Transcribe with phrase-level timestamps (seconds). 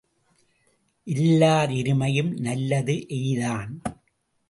[1.07, 3.71] இல்லார் இருமையும் நல்லது எய்தான்.